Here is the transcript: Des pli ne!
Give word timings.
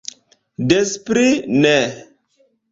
Des 0.71 0.95
pli 1.05 1.29
ne! 1.61 1.77